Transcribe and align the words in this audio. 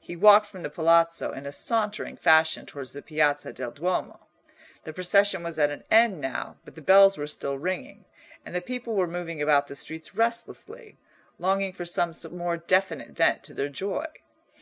He 0.00 0.16
walked 0.16 0.46
from 0.46 0.62
the 0.62 0.70
Palazzo 0.70 1.30
in 1.32 1.44
a 1.44 1.52
sauntering 1.52 2.16
fashion 2.16 2.64
towards 2.64 2.94
the 2.94 3.02
Piazza 3.02 3.52
del 3.52 3.70
Duomo. 3.70 4.20
The 4.84 4.94
procession 4.94 5.42
was 5.42 5.58
at 5.58 5.68
an 5.70 5.84
end 5.90 6.22
now, 6.22 6.56
but 6.64 6.74
the 6.74 6.80
bells 6.80 7.18
were 7.18 7.26
still 7.26 7.58
ringing, 7.58 8.06
and 8.46 8.54
the 8.54 8.62
people 8.62 8.94
were 8.94 9.06
moving 9.06 9.42
about 9.42 9.66
the 9.66 9.76
streets 9.76 10.14
restlessly, 10.14 10.96
longing 11.38 11.74
for 11.74 11.84
some 11.84 12.12
more 12.30 12.56
definite 12.56 13.10
vent 13.10 13.42
to 13.44 13.52
their 13.52 13.68
joy. 13.68 14.06